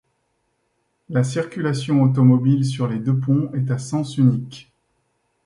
[1.09, 4.71] La circulation automobile sur les deux ponts est à sens unique.